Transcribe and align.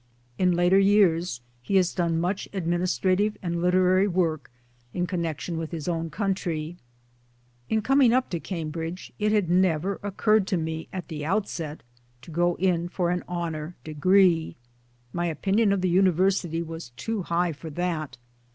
In 0.39 0.53
later 0.53 0.79
years 0.79 1.41
he 1.61 1.75
has 1.75 1.93
done 1.93 2.19
much 2.19 2.49
administrative 2.53 3.37
and 3.43 3.61
literary 3.61 4.07
work 4.07 4.49
in 4.95 5.05
connection 5.05 5.59
with 5.59 5.69
his 5.69 5.87
own 5.87 6.09
county. 6.09 6.77
In 7.69 7.83
coming 7.83 8.11
up 8.11 8.31
to 8.31 8.39
Cambridge 8.39 9.13
it 9.19 9.31
had 9.31 9.47
never 9.47 9.99
occurred 10.01 10.47
to 10.47 10.57
me 10.57 10.87
at 10.91 11.07
the 11.07 11.23
outset 11.23 11.83
to 12.23 12.31
go 12.31 12.55
in 12.55 12.89
for 12.89 13.11
an 13.11 13.23
honour 13.29 13.75
degree; 13.83 14.55
my 15.13 15.27
opinion 15.27 15.71
of 15.71 15.81
the 15.81 15.87
university 15.89 16.63
was 16.63 16.89
too 16.97 17.21
high 17.21 17.51
for 17.53 17.69
that. 17.69 18.17